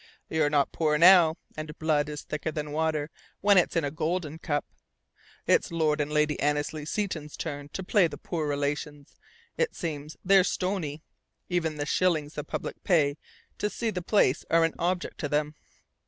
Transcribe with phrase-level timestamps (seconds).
[0.31, 1.37] "You're not poor now.
[1.55, 3.11] And blood is thicker than water
[3.41, 4.65] when it's in a golden cup.
[5.45, 9.15] It's Lord and Lady Annesley Seton's turn to play the poor relations.
[9.57, 11.03] It seems they're stony.
[11.49, 13.15] Even the shillings the public pay
[13.59, 15.53] to see the place are an object to them."